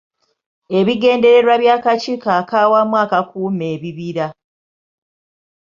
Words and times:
Ebigendererwa 0.79 1.53
by'Akakiiko 1.61 2.29
ak'Awamu 2.39 2.95
Akakuuma 3.03 3.63
Ebibira. 3.75 4.27